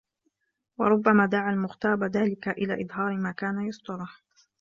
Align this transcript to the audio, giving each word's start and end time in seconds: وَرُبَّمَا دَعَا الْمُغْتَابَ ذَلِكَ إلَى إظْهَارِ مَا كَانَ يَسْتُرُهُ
وَرُبَّمَا 0.77 1.25
دَعَا 1.25 1.49
الْمُغْتَابَ 1.53 2.03
ذَلِكَ 2.03 2.47
إلَى 2.47 2.85
إظْهَارِ 2.85 3.17
مَا 3.17 3.31
كَانَ 3.31 3.61
يَسْتُرُهُ 3.61 4.09